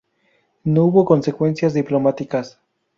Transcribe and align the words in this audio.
No 0.63 0.85
hubo 0.85 1.05
consecuencias 1.05 1.75
diplomáticas. 1.75 2.59